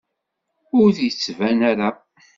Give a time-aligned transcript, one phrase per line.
[0.79, 1.89] Ur d-yettban ara.